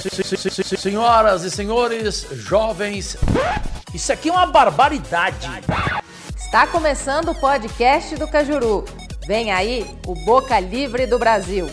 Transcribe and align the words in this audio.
Senhoras 0.00 1.42
e 1.42 1.50
senhores, 1.50 2.20
jovens, 2.30 3.16
isso 3.92 4.12
aqui 4.12 4.28
é 4.28 4.32
uma 4.32 4.46
barbaridade. 4.46 5.48
Está 6.36 6.68
começando 6.68 7.30
o 7.30 7.34
podcast 7.34 8.14
do 8.14 8.28
Cajuru. 8.28 8.84
Vem 9.26 9.50
aí 9.50 9.84
o 10.06 10.14
Boca 10.24 10.60
Livre 10.60 11.04
do 11.04 11.18
Brasil. 11.18 11.66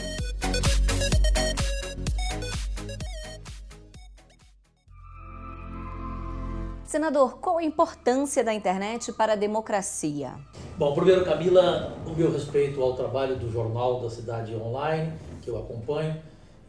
Senador, 6.84 7.38
qual 7.38 7.60
a 7.60 7.64
importância 7.64 8.44
da 8.44 8.56
internet 8.56 9.14
para 9.14 9.34
a 9.34 9.36
democracia? 9.36 10.34
Bom, 10.76 10.96
primeiro, 10.96 11.24
Camila, 11.24 11.96
o 12.08 12.16
meu 12.16 12.32
respeito 12.32 12.82
ao 12.82 12.96
trabalho 12.96 13.36
do 13.36 13.52
Jornal 13.52 14.02
da 14.02 14.10
Cidade 14.10 14.56
Online, 14.56 15.14
que 15.44 15.48
eu 15.52 15.60
acompanho, 15.60 16.20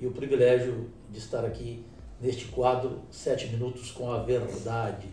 e 0.01 0.07
o 0.07 0.11
privilégio 0.11 0.91
de 1.11 1.19
estar 1.19 1.45
aqui 1.45 1.85
neste 2.21 2.47
quadro 2.47 3.01
Sete 3.11 3.49
Minutos 3.49 3.91
com 3.91 4.11
a 4.11 4.19
Verdade. 4.19 5.09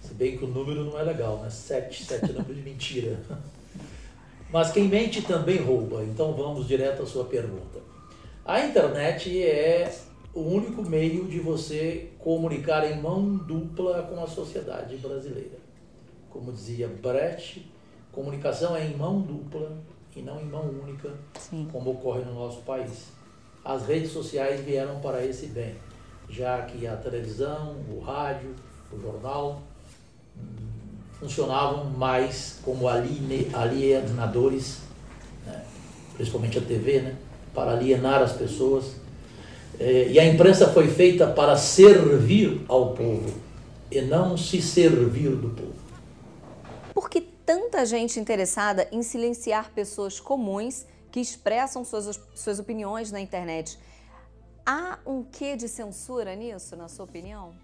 Se 0.00 0.14
bem 0.14 0.38
que 0.38 0.44
o 0.44 0.48
número 0.48 0.84
não 0.84 0.98
é 0.98 1.02
legal, 1.02 1.38
né? 1.38 1.50
Sete, 1.50 2.04
sete 2.04 2.30
é 2.30 2.32
número 2.32 2.54
de 2.54 2.62
mentira. 2.62 3.18
Mas 4.50 4.70
quem 4.70 4.88
mente 4.88 5.22
também 5.22 5.58
rouba, 5.58 6.02
então 6.04 6.32
vamos 6.32 6.66
direto 6.66 7.02
à 7.02 7.06
sua 7.06 7.24
pergunta. 7.24 7.80
A 8.44 8.64
internet 8.64 9.42
é 9.42 9.92
o 10.34 10.40
único 10.40 10.82
meio 10.82 11.26
de 11.26 11.38
você 11.38 12.10
comunicar 12.18 12.90
em 12.90 13.00
mão 13.00 13.36
dupla 13.36 14.04
com 14.04 14.22
a 14.22 14.26
sociedade 14.26 14.96
brasileira. 14.96 15.58
Como 16.30 16.52
dizia 16.52 16.88
Brecht, 16.88 17.70
comunicação 18.12 18.74
é 18.74 18.86
em 18.86 18.96
mão 18.96 19.20
dupla 19.20 19.76
e 20.16 20.22
não 20.22 20.40
em 20.40 20.46
mão 20.46 20.62
única, 20.62 21.12
Sim. 21.38 21.68
como 21.70 21.90
ocorre 21.90 22.24
no 22.24 22.34
nosso 22.34 22.62
país. 22.62 23.17
As 23.68 23.86
redes 23.86 24.12
sociais 24.12 24.62
vieram 24.62 24.98
para 25.00 25.22
esse 25.22 25.44
bem, 25.44 25.74
já 26.26 26.62
que 26.62 26.86
a 26.86 26.96
televisão, 26.96 27.76
o 27.94 28.00
rádio, 28.00 28.54
o 28.90 28.98
jornal 28.98 29.60
hum, 30.34 30.40
funcionavam 31.20 31.84
mais 31.84 32.60
como 32.64 32.88
alienadores, 32.88 34.78
né? 35.44 35.62
principalmente 36.16 36.56
a 36.56 36.62
TV, 36.62 37.02
né? 37.02 37.16
para 37.52 37.72
alienar 37.72 38.22
as 38.22 38.32
pessoas. 38.32 38.94
É, 39.78 40.08
e 40.08 40.18
a 40.18 40.24
imprensa 40.24 40.68
foi 40.68 40.88
feita 40.88 41.26
para 41.26 41.54
servir 41.54 42.64
ao 42.68 42.94
povo 42.94 43.34
e 43.92 44.00
não 44.00 44.34
se 44.38 44.62
servir 44.62 45.36
do 45.36 45.50
povo. 45.50 45.74
Por 46.94 47.10
que 47.10 47.20
tanta 47.20 47.84
gente 47.84 48.18
interessada 48.18 48.88
em 48.90 49.02
silenciar 49.02 49.70
pessoas 49.74 50.18
comuns 50.18 50.86
que 51.18 51.22
expressam 51.22 51.84
suas, 51.84 52.20
suas 52.32 52.60
opiniões 52.60 53.10
na 53.10 53.20
internet. 53.20 53.76
Há 54.64 54.98
um 55.04 55.24
quê 55.24 55.56
de 55.56 55.68
censura 55.68 56.36
nisso, 56.36 56.76
na 56.76 56.86
sua 56.86 57.04
opinião? 57.04 57.54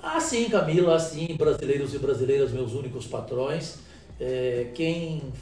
Ah, 0.00 0.20
sim, 0.20 0.48
Camila, 0.48 0.98
sim, 1.00 1.34
brasileiros 1.36 1.92
e 1.94 1.98
brasileiras, 1.98 2.52
meus 2.52 2.72
únicos 2.72 3.08
patrões. 3.08 3.78
É, 4.20 4.70
quem, 4.72 5.32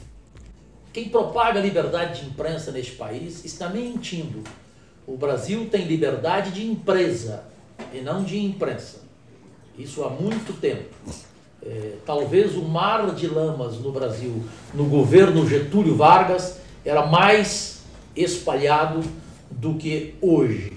quem 0.91 1.09
propaga 1.09 1.59
liberdade 1.59 2.21
de 2.21 2.29
imprensa 2.29 2.71
neste 2.71 2.93
país 2.93 3.45
está 3.45 3.69
mentindo. 3.69 4.43
O 5.05 5.15
Brasil 5.15 5.69
tem 5.69 5.85
liberdade 5.85 6.51
de 6.51 6.65
empresa 6.65 7.43
e 7.93 8.01
não 8.01 8.23
de 8.23 8.39
imprensa. 8.39 9.01
Isso 9.77 10.03
há 10.03 10.09
muito 10.09 10.59
tempo. 10.59 10.95
É, 11.61 11.97
talvez 12.05 12.55
o 12.55 12.63
mar 12.63 13.13
de 13.13 13.27
lamas 13.27 13.77
no 13.77 13.91
Brasil, 13.91 14.43
no 14.73 14.85
governo 14.85 15.47
Getúlio 15.47 15.95
Vargas, 15.95 16.57
era 16.89 17.05
mais 17.05 17.83
espalhado 18.15 19.01
do 19.51 19.75
que 19.75 20.15
hoje. 20.19 20.73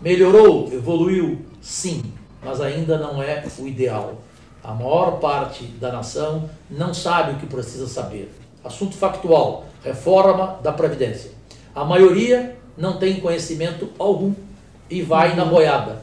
Melhorou, 0.00 0.70
evoluiu, 0.70 1.40
sim, 1.62 2.02
mas 2.42 2.60
ainda 2.60 2.98
não 2.98 3.22
é 3.22 3.42
o 3.58 3.66
ideal. 3.66 4.18
A 4.62 4.74
maior 4.74 5.18
parte 5.20 5.64
da 5.64 5.90
nação 5.90 6.50
não 6.70 6.92
sabe 6.92 7.32
o 7.32 7.38
que 7.38 7.46
precisa 7.46 7.86
saber. 7.86 8.30
Assunto 8.62 8.96
factual: 8.96 9.64
reforma 9.82 10.58
da 10.62 10.72
Previdência. 10.72 11.30
A 11.74 11.84
maioria 11.84 12.56
não 12.76 12.98
tem 12.98 13.18
conhecimento 13.18 13.88
algum 13.98 14.34
e 14.90 15.00
vai 15.00 15.34
na 15.34 15.46
boiada. 15.46 16.02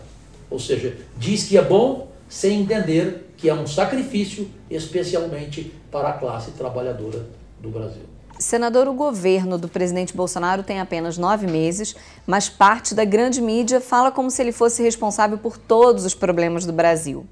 Ou 0.49 0.59
seja, 0.59 0.97
diz 1.17 1.47
que 1.47 1.57
é 1.57 1.61
bom 1.61 2.07
sem 2.27 2.61
entender 2.61 3.33
que 3.37 3.49
é 3.49 3.53
um 3.53 3.67
sacrifício, 3.67 4.49
especialmente 4.69 5.71
para 5.91 6.09
a 6.09 6.13
classe 6.13 6.51
trabalhadora 6.51 7.27
do 7.59 7.69
Brasil. 7.69 8.10
Senador, 8.39 8.87
o 8.87 8.93
governo 8.93 9.57
do 9.57 9.67
presidente 9.67 10.15
Bolsonaro 10.15 10.63
tem 10.63 10.79
apenas 10.79 11.17
nove 11.17 11.45
meses, 11.45 11.95
mas 12.25 12.49
parte 12.49 12.95
da 12.95 13.05
grande 13.05 13.41
mídia 13.41 13.79
fala 13.79 14.11
como 14.11 14.31
se 14.31 14.41
ele 14.41 14.51
fosse 14.51 14.81
responsável 14.81 15.37
por 15.37 15.57
todos 15.57 16.05
os 16.05 16.15
problemas 16.15 16.65
do 16.65 16.73
Brasil. 16.73 17.25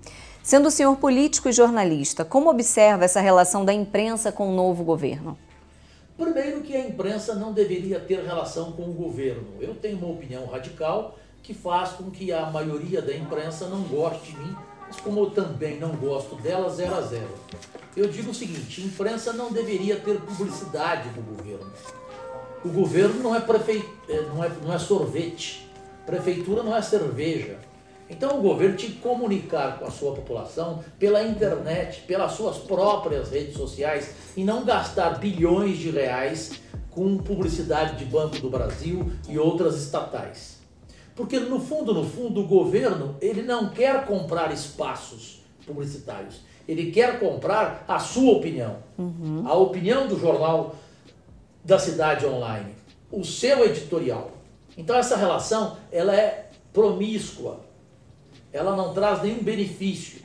Sendo 0.43 0.67
o 0.67 0.71
senhor 0.71 0.95
político 0.97 1.49
e 1.49 1.51
jornalista, 1.51 2.23
como 2.23 2.49
observa 2.49 3.05
essa 3.05 3.19
relação 3.19 3.65
da 3.65 3.73
imprensa 3.73 4.31
com 4.31 4.49
o 4.49 4.55
novo 4.55 4.83
governo? 4.83 5.37
Primeiro, 6.17 6.61
que 6.61 6.75
a 6.75 6.87
imprensa 6.87 7.35
não 7.35 7.53
deveria 7.53 7.99
ter 7.99 8.23
relação 8.25 8.71
com 8.73 8.83
o 8.83 8.93
governo. 8.93 9.47
Eu 9.59 9.73
tenho 9.75 9.97
uma 9.97 10.09
opinião 10.09 10.45
radical 10.45 11.17
que 11.41 11.53
faz 11.53 11.91
com 11.91 12.11
que 12.11 12.31
a 12.31 12.45
maioria 12.47 13.01
da 13.01 13.15
imprensa 13.15 13.67
não 13.67 13.83
goste 13.83 14.31
de 14.31 14.37
mim 14.37 14.55
mas 14.89 14.99
como 14.99 15.19
eu 15.21 15.29
também 15.29 15.79
não 15.79 15.95
gosto 15.95 16.35
dela, 16.37 16.67
zero 16.69 16.95
a 16.95 17.01
zero. 17.01 17.29
Eu 17.95 18.07
digo 18.07 18.31
o 18.31 18.33
seguinte, 18.33 18.81
imprensa 18.81 19.31
não 19.33 19.51
deveria 19.51 19.97
ter 19.97 20.19
publicidade 20.19 21.09
do 21.09 21.21
governo. 21.21 21.71
O 22.65 22.69
governo 22.69 23.21
não 23.21 23.35
é, 23.35 23.39
prefe... 23.39 23.87
É, 24.09 24.21
não 24.23 24.43
é, 24.43 24.49
não 24.63 24.73
é 24.73 24.79
sorvete, 24.79 25.69
prefeitura 26.07 26.63
não 26.63 26.75
é 26.75 26.81
cerveja. 26.81 27.59
Então 28.09 28.39
o 28.39 28.41
governo 28.41 28.75
tinha 28.75 28.91
que 28.91 28.97
comunicar 28.97 29.77
com 29.77 29.85
a 29.85 29.91
sua 29.91 30.15
população 30.15 30.83
pela 30.97 31.21
internet, 31.23 32.01
pelas 32.07 32.31
suas 32.31 32.57
próprias 32.57 33.29
redes 33.29 33.55
sociais 33.55 34.15
e 34.35 34.43
não 34.43 34.65
gastar 34.65 35.19
bilhões 35.19 35.77
de 35.77 35.91
reais 35.91 36.53
com 36.89 37.19
publicidade 37.19 37.97
de 37.97 38.05
Banco 38.05 38.39
do 38.39 38.49
Brasil 38.49 39.11
e 39.27 39.37
outras 39.37 39.75
estatais. 39.75 40.58
Porque 41.19 41.37
no 41.37 41.59
fundo, 41.59 41.93
no 41.93 42.05
fundo, 42.05 42.39
o 42.39 42.47
governo 42.47 43.17
ele 43.19 43.41
não 43.41 43.71
quer 43.71 44.05
comprar 44.05 44.53
espaços 44.53 45.41
publicitários. 45.67 46.39
Ele 46.65 46.93
quer 46.93 47.19
comprar 47.19 47.83
a 47.85 47.99
sua 47.99 48.37
opinião, 48.37 48.77
uhum. 48.97 49.43
a 49.45 49.53
opinião 49.53 50.07
do 50.07 50.17
jornal 50.17 50.77
da 51.61 51.77
cidade 51.77 52.25
online, 52.25 52.73
o 53.11 53.25
seu 53.25 53.65
editorial. 53.65 54.31
Então 54.77 54.95
essa 54.95 55.17
relação 55.17 55.75
ela 55.91 56.15
é 56.15 56.51
promíscua, 56.71 57.59
ela 58.53 58.73
não 58.73 58.93
traz 58.93 59.21
nenhum 59.21 59.43
benefício. 59.43 60.21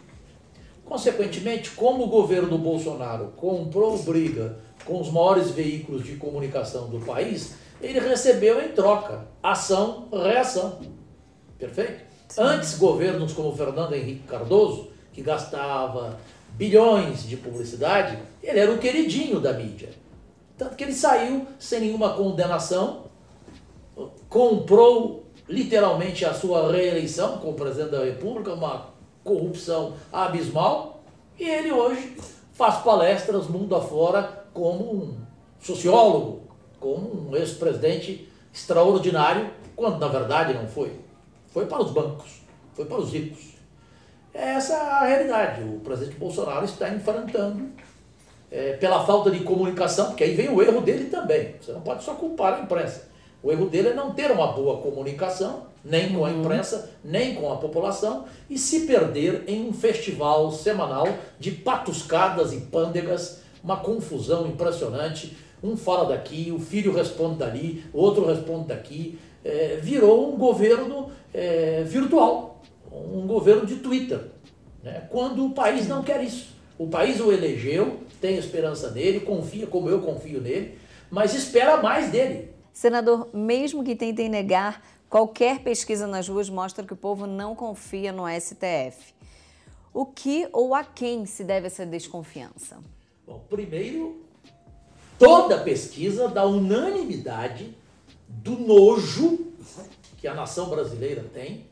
Consequentemente, 0.84 1.70
como 1.70 2.04
o 2.04 2.08
governo 2.08 2.56
Bolsonaro 2.56 3.32
comprou 3.36 3.98
briga 3.98 4.60
com 4.84 5.00
os 5.00 5.10
maiores 5.10 5.50
veículos 5.50 6.04
de 6.04 6.14
comunicação 6.14 6.88
do 6.88 7.00
país, 7.00 7.63
ele 7.84 8.00
recebeu 8.00 8.60
em 8.62 8.68
troca 8.68 9.26
ação, 9.42 10.08
reação. 10.12 10.78
Perfeito? 11.58 12.04
Sim. 12.28 12.40
Antes, 12.40 12.78
governos 12.78 13.32
como 13.32 13.54
Fernando 13.54 13.94
Henrique 13.94 14.26
Cardoso, 14.26 14.88
que 15.12 15.22
gastava 15.22 16.18
bilhões 16.52 17.24
de 17.24 17.36
publicidade, 17.36 18.18
ele 18.42 18.58
era 18.58 18.72
o 18.72 18.78
queridinho 18.78 19.40
da 19.40 19.52
mídia. 19.52 19.90
Tanto 20.56 20.76
que 20.76 20.84
ele 20.84 20.94
saiu 20.94 21.46
sem 21.58 21.80
nenhuma 21.80 22.14
condenação, 22.14 23.04
comprou 24.28 25.24
literalmente 25.48 26.24
a 26.24 26.32
sua 26.32 26.70
reeleição 26.70 27.38
como 27.38 27.54
presidente 27.54 27.90
da 27.90 28.04
República, 28.04 28.54
uma 28.54 28.86
corrupção 29.22 29.94
abismal, 30.12 31.02
e 31.38 31.48
ele 31.48 31.72
hoje 31.72 32.16
faz 32.52 32.76
palestras 32.82 33.48
mundo 33.48 33.74
afora 33.74 34.44
como 34.52 34.94
um 34.94 35.16
sociólogo, 35.60 36.43
como 36.84 37.30
um 37.30 37.34
ex-presidente 37.34 38.28
extraordinário, 38.52 39.48
quando 39.74 39.98
na 39.98 40.06
verdade 40.06 40.52
não 40.52 40.68
foi. 40.68 40.92
Foi 41.48 41.64
para 41.64 41.82
os 41.82 41.90
bancos, 41.90 42.42
foi 42.74 42.84
para 42.84 42.98
os 42.98 43.10
ricos. 43.10 43.54
Essa 44.34 44.74
é 44.74 44.76
a 44.76 45.04
realidade. 45.06 45.62
O 45.62 45.80
presidente 45.80 46.18
Bolsonaro 46.18 46.66
está 46.66 46.90
enfrentando 46.90 47.70
é, 48.50 48.74
pela 48.74 49.06
falta 49.06 49.30
de 49.30 49.40
comunicação, 49.40 50.08
porque 50.08 50.24
aí 50.24 50.34
vem 50.34 50.50
o 50.50 50.60
erro 50.60 50.82
dele 50.82 51.06
também. 51.06 51.54
Você 51.58 51.72
não 51.72 51.80
pode 51.80 52.04
só 52.04 52.12
culpar 52.14 52.52
a 52.52 52.60
imprensa. 52.60 53.08
O 53.42 53.50
erro 53.50 53.66
dele 53.66 53.88
é 53.88 53.94
não 53.94 54.12
ter 54.12 54.30
uma 54.30 54.48
boa 54.48 54.82
comunicação, 54.82 55.68
nem 55.82 56.12
com 56.12 56.26
a 56.26 56.28
uhum. 56.28 56.40
imprensa, 56.40 56.90
nem 57.02 57.34
com 57.34 57.50
a 57.50 57.56
população, 57.56 58.26
e 58.50 58.58
se 58.58 58.80
perder 58.80 59.44
em 59.46 59.68
um 59.68 59.72
festival 59.72 60.52
semanal 60.52 61.06
de 61.38 61.50
patuscadas 61.50 62.52
e 62.52 62.60
pândegas, 62.60 63.43
uma 63.64 63.78
confusão 63.78 64.46
impressionante, 64.46 65.34
um 65.62 65.76
fala 65.76 66.10
daqui, 66.10 66.52
o 66.54 66.60
filho 66.60 66.92
responde 66.92 67.38
dali, 67.38 67.82
outro 67.92 68.26
responde 68.26 68.68
daqui. 68.68 69.18
É, 69.42 69.78
virou 69.82 70.32
um 70.32 70.36
governo 70.36 71.10
é, 71.32 71.82
virtual, 71.82 72.62
um 72.92 73.26
governo 73.26 73.66
de 73.66 73.76
Twitter, 73.76 74.20
né? 74.82 75.06
quando 75.10 75.44
o 75.46 75.50
país 75.50 75.88
não 75.88 76.02
quer 76.02 76.22
isso. 76.22 76.54
O 76.78 76.86
país 76.86 77.20
o 77.20 77.32
elegeu, 77.32 78.00
tem 78.20 78.36
esperança 78.36 78.90
nele, 78.90 79.20
confia 79.20 79.66
como 79.66 79.88
eu 79.88 80.00
confio 80.00 80.40
nele, 80.40 80.78
mas 81.10 81.34
espera 81.34 81.78
mais 81.78 82.10
dele. 82.10 82.50
Senador, 82.72 83.28
mesmo 83.32 83.84
que 83.84 83.94
tentem 83.94 84.28
negar, 84.28 84.82
qualquer 85.08 85.60
pesquisa 85.60 86.06
nas 86.06 86.28
ruas 86.28 86.50
mostra 86.50 86.84
que 86.84 86.92
o 86.92 86.96
povo 86.96 87.26
não 87.26 87.54
confia 87.54 88.12
no 88.12 88.24
STF. 88.28 89.14
O 89.92 90.04
que 90.04 90.48
ou 90.52 90.74
a 90.74 90.82
quem 90.82 91.24
se 91.24 91.44
deve 91.44 91.68
essa 91.68 91.86
desconfiança? 91.86 92.78
Bom, 93.26 93.44
primeiro, 93.48 94.24
toda 95.18 95.58
pesquisa 95.58 96.28
dá 96.28 96.44
unanimidade 96.44 97.74
do 98.28 98.58
nojo 98.58 99.52
que 100.18 100.28
a 100.28 100.34
nação 100.34 100.68
brasileira 100.68 101.24
tem 101.32 101.66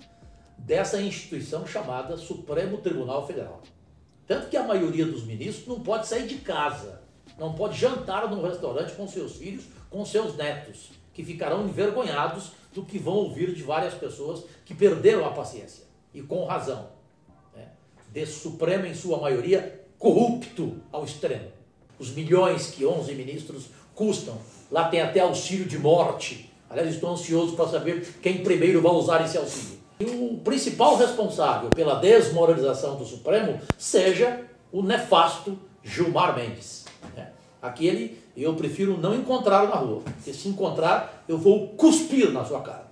dessa 0.57 1.01
instituição 1.01 1.67
chamada 1.67 2.17
Supremo 2.17 2.79
Tribunal 2.79 3.27
Federal. 3.27 3.61
Tanto 4.27 4.49
que 4.49 4.57
a 4.57 4.67
maioria 4.67 5.05
dos 5.05 5.25
ministros 5.25 5.67
não 5.67 5.81
pode 5.81 6.07
sair 6.07 6.27
de 6.27 6.37
casa, 6.37 7.03
não 7.39 7.55
pode 7.55 7.79
jantar 7.79 8.31
num 8.31 8.43
restaurante 8.43 8.95
com 8.95 9.07
seus 9.07 9.37
filhos, 9.37 9.65
com 9.91 10.05
seus 10.07 10.37
netos, 10.37 10.91
que 11.13 11.25
ficarão 11.25 11.67
envergonhados 11.67 12.53
do 12.73 12.85
que 12.85 12.99
vão 12.99 13.15
ouvir 13.15 13.55
de 13.55 13.63
várias 13.63 13.93
pessoas 13.95 14.45
que 14.65 14.75
perderam 14.75 15.27
a 15.27 15.33
paciência, 15.33 15.85
e 16.15 16.23
com 16.23 16.45
razão. 16.45 16.89
Né? 17.55 17.69
Desse 18.11 18.41
Supremo, 18.41 18.87
em 18.87 18.95
sua 18.95 19.21
maioria, 19.21 19.82
corrupto 20.03 20.79
ao 20.91 21.05
extremo. 21.05 21.47
Os 21.97 22.11
milhões 22.11 22.73
que 22.73 22.85
11 22.85 23.15
ministros 23.15 23.67
custam, 23.95 24.37
lá 24.69 24.89
tem 24.89 25.01
até 25.01 25.21
auxílio 25.21 25.65
de 25.65 25.79
morte. 25.79 26.51
Aliás, 26.69 26.93
estou 26.93 27.11
ansioso 27.11 27.55
para 27.55 27.69
saber 27.69 28.17
quem 28.21 28.43
primeiro 28.43 28.83
vai 28.83 28.91
usar 28.93 29.25
esse 29.25 29.39
auxílio. 29.39 29.79
E 30.01 30.05
o 30.05 30.39
principal 30.39 30.97
responsável 30.97 31.71
pela 31.71 32.01
desmoralização 32.01 32.97
do 32.97 33.07
Supremo 33.07 33.61
seja 33.79 34.41
o 34.73 34.83
nefasto 34.83 35.57
Gilmar 35.85 36.35
Mendes. 36.35 36.85
Né? 37.15 37.31
Aquele 37.61 38.21
eu 38.37 38.55
prefiro 38.57 38.99
não 38.99 39.15
encontrá-lo 39.15 39.69
na 39.69 39.77
rua, 39.77 40.01
porque 40.01 40.33
se 40.33 40.49
encontrar, 40.49 41.25
eu 41.29 41.39
vou 41.39 41.69
cuspir 41.69 42.33
na 42.33 42.45
sua 42.45 42.61
cara, 42.61 42.91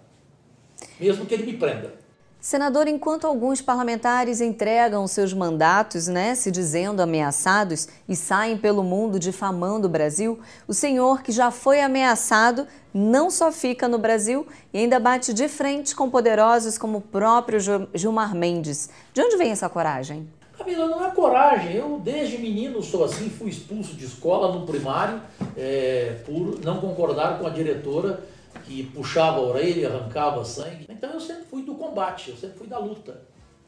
mesmo 1.00 1.26
que 1.26 1.34
ele 1.34 1.46
me 1.46 1.54
prenda. 1.54 1.94
Senador, 2.40 2.88
enquanto 2.88 3.26
alguns 3.26 3.60
parlamentares 3.60 4.40
entregam 4.40 5.06
seus 5.06 5.34
mandatos, 5.34 6.08
né, 6.08 6.34
se 6.34 6.50
dizendo 6.50 7.02
ameaçados 7.02 7.87
e 8.08 8.16
saem 8.16 8.56
pelo 8.56 8.82
mundo 8.82 9.19
difamando 9.19 9.87
o 9.87 9.90
Brasil, 9.90 10.40
o 10.66 10.72
senhor, 10.72 11.22
que 11.22 11.32
já 11.32 11.50
foi 11.50 11.82
ameaçado, 11.82 12.66
não 12.94 13.31
só 13.31 13.52
fica 13.52 13.87
no 13.87 13.98
Brasil 13.98 14.46
e 14.72 14.78
ainda 14.78 14.98
bate 14.98 15.34
de 15.34 15.48
frente 15.48 15.94
com 15.94 16.08
poderosos 16.08 16.78
como 16.78 16.98
o 16.98 17.02
próprio 17.02 17.58
Gilmar 17.94 18.34
Mendes. 18.34 18.88
De 19.12 19.20
onde 19.20 19.36
vem 19.36 19.50
essa 19.50 19.69
coragem? 19.69 20.26
Camila, 20.56 20.88
não 20.88 21.04
é 21.04 21.10
coragem. 21.10 21.76
Eu, 21.76 22.00
desde 22.02 22.38
menino, 22.38 22.82
sou 22.82 23.04
assim, 23.04 23.28
fui 23.28 23.50
expulso 23.50 23.94
de 23.94 24.06
escola 24.06 24.50
no 24.50 24.64
primário 24.64 25.20
é, 25.56 26.16
por 26.25 26.58
não 26.64 26.81
concordar 26.81 27.38
com 27.38 27.46
a 27.46 27.50
diretora 27.50 28.22
que 28.70 28.84
puxava 28.84 29.38
a 29.38 29.43
orelha, 29.43 29.88
arrancava 29.88 30.44
sangue. 30.44 30.87
Então 30.88 31.11
eu 31.11 31.19
sempre 31.19 31.43
fui 31.43 31.64
do 31.64 31.75
combate, 31.75 32.31
eu 32.31 32.37
sempre 32.37 32.56
fui 32.56 32.69
da 32.69 32.78
luta. 32.78 33.20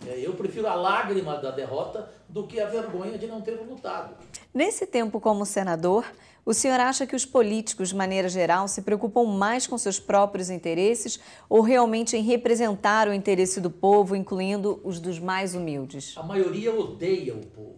É, 0.07 0.25
eu 0.25 0.33
prefiro 0.35 0.69
a 0.69 0.75
lágrima 0.77 1.37
da 1.39 1.51
derrota 1.51 2.09
do 2.29 2.47
que 2.47 2.61
a 2.61 2.67
vergonha 2.67 3.19
de 3.19 3.27
não 3.27 3.41
ter 3.41 3.61
lutado. 3.69 4.15
Nesse 4.55 4.87
tempo 4.87 5.19
como 5.19 5.45
senador, 5.45 6.05
o 6.47 6.55
senhor 6.55 6.79
acha 6.79 7.05
que 7.05 7.17
os 7.17 7.27
políticos, 7.27 7.89
de 7.89 7.97
maneira 7.97 8.29
geral, 8.29 8.69
se 8.69 8.83
preocupam 8.83 9.25
mais 9.25 9.67
com 9.67 9.77
seus 9.77 9.99
próprios 9.99 10.51
interesses 10.51 11.19
ou 11.49 11.63
realmente 11.63 12.17
em 12.17 12.23
representar 12.23 13.09
o 13.09 13.13
interesse 13.13 13.61
do 13.61 13.71
povo, 13.71 14.15
incluindo 14.15 14.81
os 14.85 15.01
dos 15.01 15.19
mais 15.19 15.57
humildes? 15.57 16.17
A 16.17 16.23
maioria 16.23 16.73
odeia 16.73 17.35
o 17.35 17.45
povo. 17.45 17.75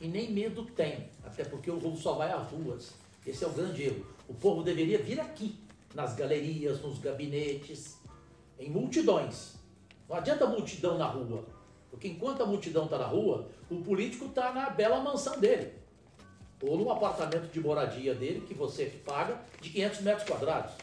E 0.00 0.08
nem 0.08 0.32
medo 0.32 0.64
tem, 0.64 1.08
até 1.24 1.44
porque 1.44 1.70
o 1.70 1.76
povo 1.76 1.96
só 1.96 2.14
vai 2.14 2.32
às 2.32 2.50
ruas. 2.50 2.92
Esse 3.24 3.44
é 3.44 3.46
o 3.46 3.50
grande 3.50 3.84
erro. 3.84 4.04
O 4.28 4.34
povo 4.34 4.62
deveria 4.62 4.98
vir 4.98 5.20
aqui, 5.20 5.63
nas 5.94 6.14
galerias, 6.14 6.82
nos 6.82 6.98
gabinetes, 6.98 7.98
em 8.58 8.70
multidões. 8.70 9.54
Não 10.08 10.16
adianta 10.16 10.46
multidão 10.46 10.98
na 10.98 11.06
rua, 11.06 11.46
porque 11.90 12.08
enquanto 12.08 12.42
a 12.42 12.46
multidão 12.46 12.84
está 12.84 12.98
na 12.98 13.06
rua, 13.06 13.48
o 13.70 13.80
político 13.82 14.26
está 14.26 14.52
na 14.52 14.70
bela 14.70 15.00
mansão 15.00 15.38
dele, 15.38 15.72
ou 16.60 16.76
no 16.76 16.90
apartamento 16.90 17.50
de 17.50 17.60
moradia 17.60 18.14
dele, 18.14 18.44
que 18.46 18.54
você 18.54 18.86
paga, 19.04 19.40
de 19.60 19.70
500 19.70 20.00
metros 20.00 20.28
quadrados. 20.28 20.74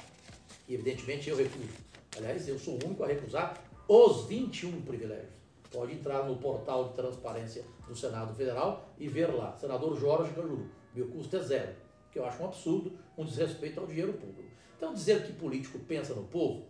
E 0.67 0.73
evidentemente 0.73 1.29
eu 1.29 1.35
recuso. 1.35 1.69
Aliás, 2.17 2.47
eu 2.47 2.57
sou 2.57 2.75
o 2.75 2.85
único 2.85 3.03
a 3.03 3.07
recusar 3.07 3.61
os 3.87 4.25
21 4.25 4.81
privilégios. 4.81 5.41
Pode 5.71 5.93
entrar 5.93 6.23
no 6.25 6.35
portal 6.37 6.89
de 6.89 6.95
transparência 6.95 7.63
do 7.87 7.95
Senado 7.95 8.33
Federal 8.35 8.89
e 8.97 9.07
ver 9.07 9.27
lá, 9.27 9.55
senador 9.57 9.97
Jorge 9.97 10.33
Cajuru. 10.33 10.69
Meu 10.93 11.07
custo 11.07 11.37
é 11.37 11.39
zero 11.39 11.75
que 12.11 12.19
eu 12.19 12.25
acho 12.25 12.41
um 12.43 12.45
absurdo, 12.45 12.91
um 13.17 13.25
desrespeito 13.25 13.79
ao 13.79 13.87
dinheiro 13.87 14.13
público. 14.13 14.50
Então, 14.81 14.95
dizer 14.95 15.27
que 15.27 15.33
político 15.33 15.77
pensa 15.77 16.15
no 16.15 16.23
povo, 16.23 16.65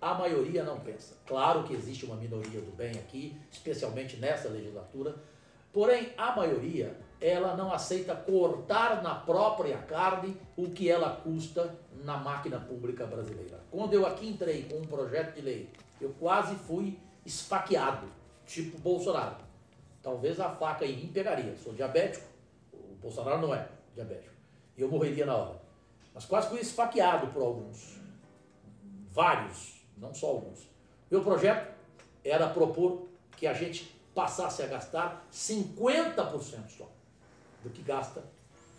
a 0.00 0.14
maioria 0.14 0.64
não 0.64 0.80
pensa. 0.80 1.18
Claro 1.26 1.64
que 1.64 1.74
existe 1.74 2.06
uma 2.06 2.16
minoria 2.16 2.62
do 2.62 2.74
bem 2.74 2.92
aqui, 2.92 3.38
especialmente 3.50 4.16
nessa 4.16 4.48
legislatura, 4.48 5.16
porém, 5.70 6.14
a 6.16 6.34
maioria, 6.34 6.96
ela 7.20 7.54
não 7.54 7.70
aceita 7.70 8.16
cortar 8.16 9.02
na 9.02 9.16
própria 9.16 9.76
carne 9.76 10.34
o 10.56 10.70
que 10.70 10.88
ela 10.88 11.14
custa 11.22 11.78
na 12.02 12.16
máquina 12.16 12.58
pública 12.58 13.04
brasileira. 13.04 13.60
Quando 13.70 13.92
eu 13.92 14.06
aqui 14.06 14.30
entrei 14.30 14.62
com 14.62 14.78
um 14.78 14.86
projeto 14.86 15.34
de 15.34 15.42
lei, 15.42 15.68
eu 16.00 16.08
quase 16.18 16.54
fui 16.54 16.98
esfaqueado, 17.26 18.06
tipo 18.46 18.78
Bolsonaro. 18.78 19.36
Talvez 20.02 20.40
a 20.40 20.48
faca 20.48 20.86
em 20.86 20.96
mim 20.96 21.08
pegaria. 21.08 21.54
Sou 21.62 21.74
diabético, 21.74 22.24
o 22.72 22.96
Bolsonaro 22.98 23.42
não 23.42 23.54
é 23.54 23.68
diabético 23.94 24.32
eu 24.76 24.88
morreria 24.88 25.26
na 25.26 25.36
hora. 25.36 25.61
Mas 26.14 26.24
quase 26.24 26.48
fui 26.48 26.60
esfaqueado 26.60 27.28
por 27.28 27.42
alguns. 27.42 28.00
Vários, 29.10 29.80
não 29.96 30.14
só 30.14 30.28
alguns. 30.28 30.68
Meu 31.10 31.22
projeto 31.22 31.72
era 32.24 32.48
propor 32.48 33.08
que 33.36 33.46
a 33.46 33.52
gente 33.52 33.94
passasse 34.14 34.62
a 34.62 34.66
gastar 34.66 35.26
50% 35.32 36.68
só 36.68 36.90
do 37.62 37.70
que 37.70 37.82
gasta 37.82 38.24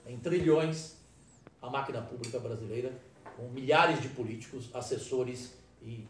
em 0.05 0.17
trilhões 0.17 0.97
a 1.61 1.69
máquina 1.69 2.01
pública 2.01 2.39
brasileira, 2.39 2.93
com 3.37 3.47
milhares 3.49 4.01
de 4.01 4.09
políticos, 4.09 4.69
assessores 4.73 5.53
e 5.81 6.07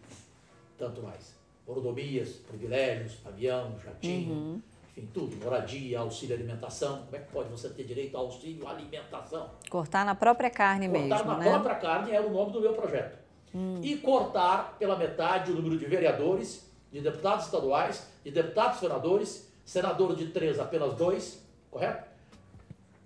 tanto 0.78 1.02
mais. 1.02 1.36
Mordomias, 1.68 2.32
privilégios, 2.48 3.18
avião, 3.26 3.80
jatinho, 3.80 4.34
uhum 4.34 4.62
enfim, 4.96 5.10
tudo, 5.12 5.36
moradia, 5.44 6.00
auxílio 6.00 6.36
alimentação. 6.36 7.04
Como 7.06 7.16
é 7.16 7.20
que 7.20 7.32
pode 7.32 7.50
você 7.50 7.68
ter 7.70 7.84
direito 7.84 8.16
ao 8.16 8.26
auxílio 8.26 8.68
alimentação? 8.68 9.50
Cortar 9.70 10.06
na 10.06 10.14
própria 10.14 10.52
carne 10.52 10.88
cortar 10.88 11.02
mesmo, 11.02 11.18
Cortar 11.18 11.34
na 11.34 11.44
né? 11.44 11.50
própria 11.50 11.76
carne 11.76 12.12
era 12.12 12.26
o 12.26 12.32
nome 12.32 12.52
do 12.52 12.62
meu 12.62 12.74
projeto. 12.74 13.18
Hum. 13.56 13.80
E 13.82 13.98
cortar 13.98 14.78
pela 14.78 14.96
metade 14.96 15.52
o 15.52 15.56
número 15.56 15.78
de 15.78 15.86
vereadores, 15.86 16.72
de 16.92 17.02
deputados 17.02 17.46
estaduais, 17.46 18.08
de 18.24 18.30
deputados 18.30 18.80
senadores, 18.80 19.52
senador 19.66 20.16
de 20.16 20.28
três, 20.28 20.60
apenas 20.60 20.94
dois, 20.94 21.44
correto? 21.72 22.08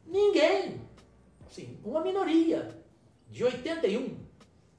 Ninguém. 0.05 0.81
Assim, 1.49 1.79
uma 1.85 2.01
minoria. 2.01 2.75
De 3.29 3.43
81. 3.43 4.17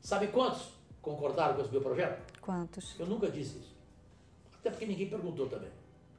Sabe 0.01 0.29
quantos 0.29 0.71
concordaram 1.01 1.55
com 1.55 1.63
esse 1.63 1.71
meu 1.71 1.81
projeto? 1.81 2.41
Quantos? 2.41 2.99
Eu 2.99 3.07
nunca 3.07 3.31
disse 3.31 3.59
isso. 3.59 3.77
Até 4.59 4.71
porque 4.71 4.87
ninguém 4.87 5.09
perguntou 5.09 5.47
também. 5.49 5.71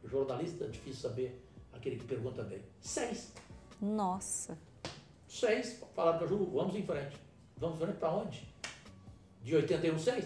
Jornalista, 0.03 0.65
é 0.65 0.67
difícil 0.67 1.09
saber 1.09 1.41
aquele 1.73 1.97
que 1.97 2.05
pergunta 2.05 2.43
bem. 2.43 2.61
Seis. 2.79 3.33
Nossa. 3.81 4.57
Seis. 5.27 5.81
Falaram 5.95 6.17
para 6.17 6.27
Ju, 6.27 6.49
vamos 6.53 6.75
em 6.75 6.83
frente. 6.83 7.17
Vamos 7.57 7.75
em 7.77 7.85
frente 7.85 7.97
para 7.97 8.11
onde? 8.11 8.47
De 9.43 9.55
81, 9.55 9.99
seis. 9.99 10.25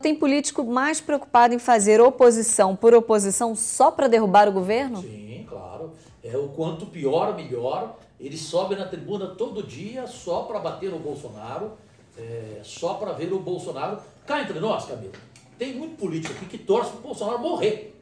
Tem 0.00 0.14
político 0.14 0.64
mais 0.64 1.00
preocupado 1.00 1.54
em 1.54 1.58
fazer 1.58 2.00
oposição 2.00 2.76
por 2.76 2.94
oposição 2.94 3.54
só 3.54 3.90
para 3.90 4.08
derrubar 4.08 4.48
o 4.48 4.52
governo? 4.52 5.00
Sim, 5.00 5.46
claro. 5.48 5.92
É 6.22 6.36
o 6.36 6.48
quanto 6.48 6.86
pior, 6.86 7.34
melhor. 7.34 7.98
Ele 8.18 8.36
sobe 8.36 8.76
na 8.76 8.86
tribuna 8.86 9.28
todo 9.34 9.62
dia 9.62 10.06
só 10.06 10.42
para 10.42 10.58
bater 10.58 10.90
no 10.90 10.98
Bolsonaro, 10.98 11.72
é, 12.16 12.60
só 12.62 12.94
para 12.94 13.12
ver 13.12 13.32
o 13.32 13.38
Bolsonaro. 13.38 14.00
Cá 14.26 14.42
entre 14.42 14.58
nós, 14.58 14.86
Camila, 14.86 15.12
tem 15.58 15.74
muito 15.74 15.96
político 15.96 16.34
aqui 16.34 16.46
que 16.46 16.58
torce 16.58 16.90
para 16.90 17.00
o 17.00 17.02
Bolsonaro 17.02 17.38
morrer 17.38 17.95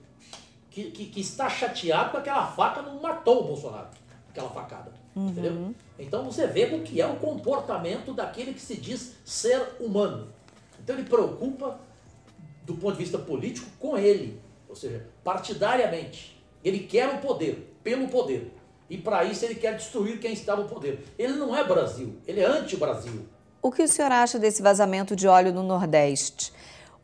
que, 0.75 0.91
que, 0.91 1.07
que, 1.07 1.21
está 1.21 1.49
chateado 1.49 2.11
com 2.11 2.17
aquela 2.17 2.49
faca 2.49 2.83
não 2.83 3.01
matou 3.01 3.45
o 3.45 3.47
Bolsonaro, 3.47 3.87
aquela 4.29 4.51
facada. 4.51 4.93
Uhum. 5.15 5.29
Entendeu? 5.29 5.75
Então 5.97 6.25
você 6.25 6.49
vê 6.49 6.65
o 6.65 6.83
que 6.83 7.01
é 7.01 7.07
o 7.07 7.15
comportamento 7.15 8.13
daquele 8.13 8.53
que 8.53 8.61
se 8.61 8.77
diz 8.77 9.15
ser 9.25 9.77
humano. 9.79 10.33
Então 10.83 10.97
ele 10.97 11.09
preocupa 11.09 11.79
do 12.65 12.75
ponto 12.75 12.97
de 12.97 13.05
vista 13.05 13.19
político 13.19 13.69
com 13.79 13.97
ele, 13.97 14.41
ou 14.69 14.75
seja, 14.75 15.07
partidariamente. 15.23 16.43
Ele 16.65 16.81
quer 16.81 17.09
o 17.09 17.19
poder, 17.19 17.73
pelo 17.85 18.09
poder. 18.09 18.53
E 18.91 18.99
para 18.99 19.23
isso 19.23 19.45
ele 19.45 19.55
quer 19.55 19.77
destruir 19.77 20.19
quem 20.19 20.33
está 20.33 20.57
no 20.57 20.65
poder. 20.65 21.05
Ele 21.17 21.35
não 21.35 21.57
é 21.57 21.63
Brasil, 21.63 22.19
ele 22.27 22.41
é 22.41 22.47
anti-Brasil. 22.47 23.25
O 23.63 23.71
que 23.71 23.83
o 23.83 23.89
senhor 23.89 24.11
acha 24.11 24.41
desse 24.41 24.61
vazamento 24.61 25.15
de 25.15 25.29
óleo 25.29 25.53
no 25.53 25.63
Nordeste? 25.63 26.53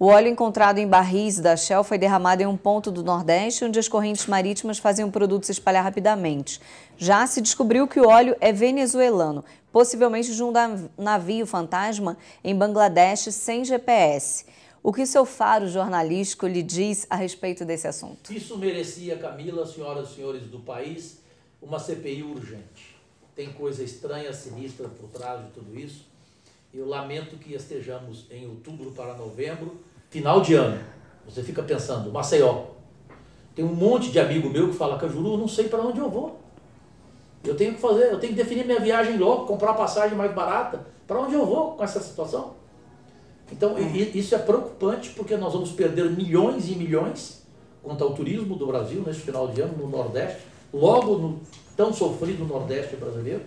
O 0.03 0.07
óleo 0.07 0.29
encontrado 0.29 0.79
em 0.79 0.89
barris 0.89 1.39
da 1.39 1.55
Shell 1.55 1.85
foi 1.85 1.99
derramado 1.99 2.43
em 2.43 2.47
um 2.47 2.57
ponto 2.57 2.91
do 2.91 3.05
Nordeste, 3.05 3.67
onde 3.67 3.79
as 3.79 3.87
correntes 3.87 4.27
marítimas 4.27 4.79
faziam 4.79 5.11
o 5.11 5.13
produto 5.13 5.45
se 5.45 5.53
espalhar 5.53 5.85
rapidamente. 5.85 6.59
Já 6.97 7.27
se 7.27 7.43
descobriu 7.43 7.87
que 7.87 8.01
o 8.01 8.09
óleo 8.09 8.35
é 8.41 8.51
venezuelano, 8.51 9.45
possivelmente 9.71 10.35
de 10.35 10.43
um 10.43 10.51
navio 10.97 11.47
fantasma 11.47 12.17
em 12.43 12.57
Bangladesh 12.57 13.29
sem 13.35 13.63
GPS. 13.63 14.47
O 14.83 14.91
que 14.91 15.05
seu 15.05 15.27
faro 15.27 15.69
jornalístico 15.69 16.47
lhe 16.47 16.63
diz 16.63 17.07
a 17.11 17.17
respeito 17.17 17.67
desse 17.67 17.87
assunto? 17.87 18.33
Isso 18.33 18.57
merecia, 18.57 19.19
Camila, 19.19 19.67
senhoras 19.67 20.13
e 20.13 20.15
senhores 20.15 20.45
do 20.45 20.61
país, 20.61 21.19
uma 21.61 21.79
CPI 21.79 22.23
urgente. 22.23 22.97
Tem 23.37 23.53
coisa 23.53 23.83
estranha, 23.83 24.33
sinistra 24.33 24.89
por 24.89 25.11
trás 25.11 25.45
de 25.45 25.51
tudo 25.51 25.79
isso. 25.79 26.09
Eu 26.73 26.89
lamento 26.89 27.37
que 27.37 27.53
estejamos 27.53 28.25
em 28.31 28.49
outubro 28.49 28.93
para 28.93 29.13
novembro, 29.15 29.90
final 30.11 30.41
de 30.41 30.55
ano. 30.55 30.79
Você 31.27 31.43
fica 31.43 31.63
pensando, 31.63 32.13
Maceió. 32.13 32.65
Tem 33.55 33.65
um 33.65 33.75
monte 33.75 34.11
de 34.11 34.19
amigo 34.19 34.51
meu 34.51 34.69
que 34.69 34.77
fala, 34.77 34.99
Cajuru, 34.99 35.37
não 35.37 35.49
sei 35.49 35.69
para 35.69 35.81
onde 35.81 35.99
eu 35.99 36.11
vou. 36.11 36.39
Eu 37.43 37.57
tenho 37.57 37.75
que 37.75 37.81
fazer, 37.81 38.13
eu 38.13 38.19
tenho 38.19 38.35
que 38.35 38.43
definir 38.43 38.67
minha 38.67 38.81
viagem 38.81 39.17
logo, 39.17 39.47
comprar 39.47 39.75
passagem 39.75 40.17
mais 40.17 40.35
barata. 40.35 40.87
Para 41.07 41.21
onde 41.21 41.35
eu 41.35 41.47
vou 41.47 41.73
com 41.73 41.83
essa 41.83 42.01
situação? 42.01 42.55
Então, 43.51 43.77
isso 43.79 44.35
é 44.35 44.39
preocupante 44.39 45.11
porque 45.11 45.37
nós 45.37 45.53
vamos 45.53 45.73
perder 45.73 46.11
milhões 46.11 46.69
e 46.69 46.75
milhões 46.77 47.43
quanto 47.83 48.05
ao 48.05 48.13
turismo 48.13 48.55
do 48.57 48.67
Brasil 48.67 49.03
neste 49.05 49.23
final 49.23 49.49
de 49.49 49.61
ano 49.61 49.77
no 49.77 49.89
Nordeste, 49.89 50.43
logo 50.73 51.17
no 51.17 51.41
tão 51.77 51.93
sofrido 51.93 52.45
Nordeste 52.45 52.95
brasileiro. 52.97 53.43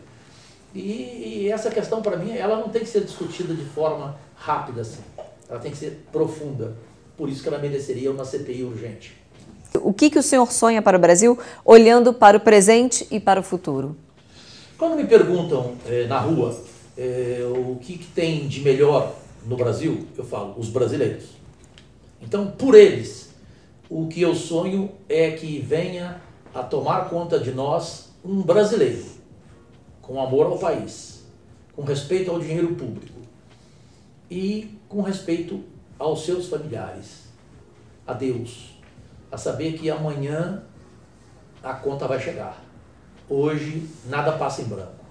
E, 0.74 1.44
e 1.44 1.52
essa 1.52 1.70
questão, 1.70 2.02
para 2.02 2.18
mim, 2.18 2.36
ela 2.36 2.58
não 2.58 2.70
tem 2.70 2.82
que 2.82 2.90
ser 2.90 3.02
discutida 3.02 3.54
de 3.54 3.64
forma 3.64 4.18
rápida 4.36 4.82
assim. 4.82 5.02
Ela 5.54 5.62
tem 5.62 5.70
que 5.70 5.78
ser 5.78 6.08
profunda. 6.12 6.76
Por 7.16 7.30
isso 7.30 7.44
que 7.44 7.48
ela 7.48 7.60
mereceria 7.60 8.12
uma 8.12 8.26
CPI 8.26 8.64
urgente. 8.64 9.16
O 9.76 9.94
que, 9.94 10.10
que 10.10 10.18
o 10.18 10.24
senhor 10.24 10.52
sonha 10.52 10.82
para 10.82 10.98
o 10.98 11.00
Brasil, 11.00 11.38
olhando 11.64 12.12
para 12.12 12.36
o 12.38 12.40
presente 12.40 13.08
e 13.12 13.20
para 13.20 13.40
o 13.40 13.44
futuro? 13.44 13.96
Quando 14.80 14.96
me 14.96 15.06
perguntam 15.06 15.76
eh, 15.86 16.08
na 16.08 16.20
rua 16.20 16.60
eh, 16.98 17.42
o 17.56 17.76
que, 17.76 18.00
que 18.00 18.08
tem 18.08 18.48
de 18.48 18.62
melhor 18.62 19.16
no 19.46 19.56
Brasil, 19.56 20.08
eu 20.18 20.24
falo, 20.24 20.56
os 20.58 20.70
brasileiros. 20.70 21.26
Então, 22.20 22.48
por 22.48 22.74
eles, 22.74 23.30
o 23.88 24.08
que 24.08 24.24
eu 24.24 24.34
sonho 24.34 24.90
é 25.08 25.30
que 25.34 25.60
venha 25.60 26.20
a 26.52 26.64
tomar 26.64 27.12
conta 27.12 27.40
de 27.40 27.52
nós 27.52 28.10
um 28.26 28.42
brasileiro, 28.42 29.06
com 30.02 30.20
amor 30.20 30.48
ao 30.48 30.58
país, 30.58 31.24
com 31.76 31.84
respeito 31.84 32.32
ao 32.32 32.40
dinheiro 32.40 32.70
público 32.70 33.14
e 34.34 34.80
com 34.94 35.02
respeito 35.02 35.64
aos 35.98 36.24
seus 36.24 36.48
familiares, 36.48 37.24
a 38.06 38.14
Deus, 38.14 38.78
a 39.32 39.38
saber 39.38 39.74
que 39.74 39.90
amanhã 39.90 40.64
a 41.64 41.74
conta 41.74 42.08
vai 42.08 42.20
chegar. 42.20 42.64
Hoje 43.28 43.90
nada 44.06 44.34
passa 44.34 44.62
em 44.62 44.66
branco, 44.66 45.04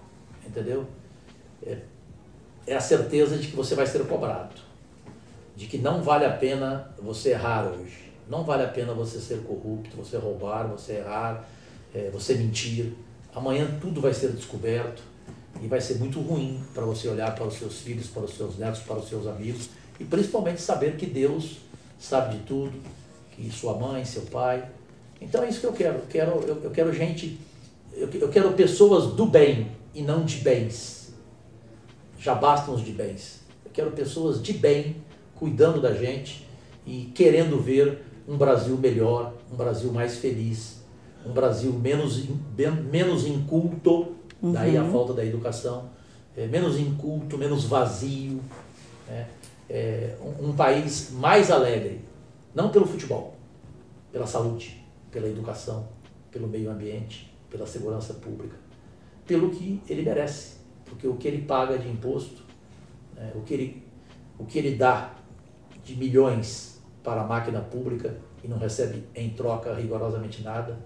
entendeu? 0.47 0.87
É, 1.67 1.79
é 2.65 2.77
a 2.77 2.81
certeza 2.81 3.37
de 3.37 3.49
que 3.49 3.57
você 3.57 3.75
vai 3.75 3.85
ser 3.85 4.07
cobrado, 4.07 4.55
de 5.57 5.67
que 5.67 5.79
não 5.79 6.01
vale 6.01 6.27
a 6.27 6.33
pena 6.33 6.95
você 7.03 7.31
errar 7.31 7.67
hoje, 7.67 8.13
não 8.29 8.45
vale 8.45 8.63
a 8.63 8.69
pena 8.69 8.95
você 8.95 9.19
ser 9.19 9.43
corrupto, 9.43 9.97
você 9.97 10.17
roubar, 10.17 10.69
você 10.69 10.99
errar, 10.99 11.45
é, 11.93 12.09
você 12.11 12.35
mentir. 12.35 12.93
Amanhã 13.35 13.67
tudo 13.81 14.01
vai 14.01 14.15
ser 14.15 14.31
descoberto 14.31 15.03
e 15.63 15.67
vai 15.67 15.81
ser 15.81 15.95
muito 15.95 16.21
ruim 16.21 16.61
para 16.75 16.85
você 16.85 17.09
olhar 17.09 17.35
para 17.35 17.47
os 17.47 17.55
seus 17.55 17.81
filhos, 17.81 18.09
para 18.09 18.23
os 18.23 18.35
seus 18.35 18.59
netos, 18.59 18.81
para 18.81 18.97
os 18.97 19.09
seus 19.09 19.27
amigos 19.27 19.71
e 20.01 20.05
principalmente 20.05 20.61
saber 20.61 20.97
que 20.97 21.07
Deus 21.07 21.59
sabe 21.99 22.37
de 22.37 22.43
tudo, 22.45 22.73
que 23.31 23.51
sua 23.51 23.79
mãe, 23.79 24.05
seu 24.05 24.23
pai. 24.23 24.69
Então 25.21 25.43
é 25.43 25.49
isso 25.49 25.61
que 25.61 25.67
eu 25.67 25.73
quero. 25.73 25.99
Eu 25.99 26.07
quero, 26.09 26.31
eu, 26.41 26.63
eu 26.65 26.71
quero 26.71 26.93
gente, 26.93 27.39
eu, 27.93 28.09
eu 28.09 28.29
quero 28.29 28.53
pessoas 28.55 29.15
do 29.15 29.27
bem 29.27 29.69
e 29.95 30.03
não 30.03 30.25
de 30.25 30.39
bens 30.39 31.03
já 32.23 32.37
bastam 32.37 32.75
os 32.75 32.85
de 32.85 32.93
bens. 32.93 33.41
Eu 33.65 33.71
quero 33.73 33.91
pessoas 33.91 34.41
de 34.41 34.53
bem 34.53 34.97
cuidando 35.35 35.81
da 35.81 35.93
gente 35.93 36.47
e 36.87 37.11
querendo 37.15 37.61
ver 37.61 38.01
um 38.29 38.37
Brasil 38.37 38.77
melhor, 38.79 39.35
um 39.53 39.57
Brasil 39.57 39.93
mais 39.93 40.19
feliz, 40.19 40.81
um 41.27 41.33
Brasil 41.33 41.73
menos, 41.73 42.25
menos 42.91 43.27
inculto, 43.27 44.15
uhum. 44.43 44.53
daí 44.53 44.77
a 44.77 44.85
falta 44.85 45.13
da 45.15 45.25
educação, 45.25 45.91
é, 46.37 46.47
menos 46.47 46.79
inculto, 46.79 47.39
menos 47.39 47.65
vazio, 47.65 48.41
né? 49.07 49.29
é, 49.69 50.17
um, 50.21 50.51
um 50.51 50.53
país 50.55 51.11
mais 51.13 51.51
alegre, 51.51 52.01
não 52.55 52.71
pelo 52.71 52.87
futebol, 52.87 53.35
pela 54.11 54.27
saúde, 54.27 54.85
pela 55.11 55.29
educação, 55.29 55.89
pelo 56.31 56.49
meio 56.49 56.71
ambiente, 56.71 57.33
pela 57.49 57.67
segurança 57.67 58.15
pública, 58.15 58.57
pelo 59.27 59.51
que 59.51 59.81
ele 59.89 60.03
merece 60.03 60.63
porque 60.93 61.09
o 61.09 61.17
que 61.17 61.27
ele 61.27 61.43
paga 61.43 61.79
de 61.79 61.89
imposto, 61.89 62.43
né, 63.17 63.33
o, 63.35 63.41
que 63.41 63.55
ele, 63.55 63.83
o 64.39 64.45
que 64.45 64.59
ele 64.59 64.77
dá 64.77 65.15
de 65.83 65.97
milhões 65.97 66.83
para 67.03 67.23
a 67.23 67.27
máquina 67.27 67.61
pública 67.61 68.15
e 68.45 68.49
não 68.49 68.59
recebe 68.59 69.03
em 69.15 69.31
troca 69.31 69.75
rigorosamente 69.75 70.43
nada, 70.43 70.79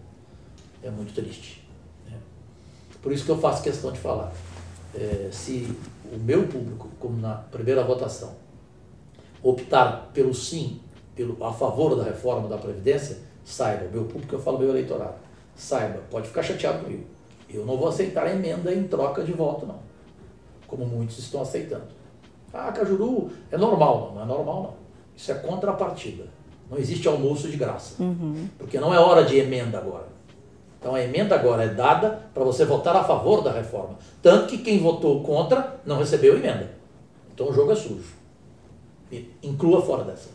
é 0.80 0.90
muito 0.90 1.12
triste. 1.12 1.65
Por 3.06 3.12
isso 3.12 3.24
que 3.24 3.30
eu 3.30 3.38
faço 3.38 3.62
questão 3.62 3.92
de 3.92 4.00
falar. 4.00 4.32
É, 4.92 5.28
se 5.30 5.72
o 6.12 6.18
meu 6.18 6.48
público, 6.48 6.88
como 6.98 7.16
na 7.20 7.34
primeira 7.34 7.84
votação, 7.84 8.34
optar 9.40 10.10
pelo 10.12 10.34
sim, 10.34 10.80
pelo, 11.14 11.36
a 11.44 11.52
favor 11.52 11.94
da 11.94 12.02
reforma 12.02 12.48
da 12.48 12.58
Previdência, 12.58 13.18
saiba, 13.44 13.88
meu 13.92 14.06
público, 14.06 14.34
eu 14.34 14.40
falo 14.40 14.58
meu 14.58 14.70
eleitorado, 14.70 15.14
saiba, 15.54 16.00
pode 16.10 16.26
ficar 16.26 16.42
chateado 16.42 16.82
comigo. 16.82 17.04
Eu 17.48 17.64
não 17.64 17.76
vou 17.76 17.86
aceitar 17.86 18.28
emenda 18.28 18.74
em 18.74 18.88
troca 18.88 19.22
de 19.22 19.30
voto, 19.30 19.66
não 19.66 19.78
como 20.66 20.84
muitos 20.84 21.20
estão 21.20 21.42
aceitando. 21.42 21.86
Ah, 22.52 22.72
Cajuru 22.72 23.30
é 23.52 23.56
normal. 23.56 24.08
Não, 24.08 24.14
não 24.16 24.22
é 24.22 24.26
normal, 24.26 24.62
não. 24.64 24.74
Isso 25.16 25.30
é 25.30 25.34
contrapartida. 25.36 26.24
Não 26.68 26.76
existe 26.76 27.06
almoço 27.06 27.48
de 27.48 27.56
graça. 27.56 28.02
Uhum. 28.02 28.48
Porque 28.58 28.80
não 28.80 28.92
é 28.92 28.98
hora 28.98 29.24
de 29.24 29.36
emenda 29.38 29.78
agora. 29.78 30.15
Então 30.86 30.94
a 30.94 31.02
emenda 31.02 31.34
agora 31.34 31.64
é 31.64 31.68
dada 31.68 32.30
para 32.32 32.44
você 32.44 32.64
votar 32.64 32.94
a 32.94 33.02
favor 33.02 33.42
da 33.42 33.50
reforma. 33.50 33.98
Tanto 34.22 34.46
que 34.46 34.58
quem 34.58 34.78
votou 34.78 35.20
contra 35.24 35.80
não 35.84 35.98
recebeu 35.98 36.36
emenda. 36.36 36.70
Então 37.34 37.48
o 37.48 37.52
jogo 37.52 37.72
é 37.72 37.74
sujo. 37.74 38.14
Inclua 39.42 39.82
fora 39.82 40.04
dessa. 40.04 40.28